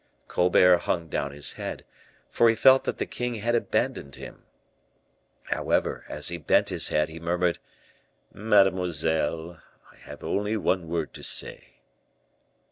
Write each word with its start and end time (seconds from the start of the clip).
Colbert 0.27 0.79
hung 0.79 1.09
down 1.09 1.31
his 1.31 1.51
head, 1.53 1.85
for 2.27 2.49
he 2.49 2.55
felt 2.55 2.85
that 2.85 2.97
the 2.97 3.05
king 3.05 3.35
had 3.35 3.53
abandoned 3.53 4.15
him. 4.15 4.45
However, 5.51 6.05
as 6.09 6.29
he 6.29 6.39
bent 6.39 6.69
his 6.69 6.87
head, 6.87 7.07
he 7.07 7.19
murmured, 7.19 7.59
"Mademoiselle, 8.33 9.61
I 9.93 9.97
have 9.97 10.23
only 10.23 10.57
one 10.57 10.87
word 10.87 11.13
to 11.13 11.21
say." 11.21 11.81